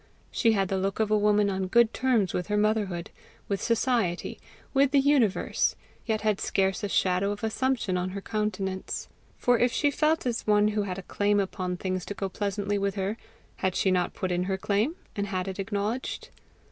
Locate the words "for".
9.37-9.59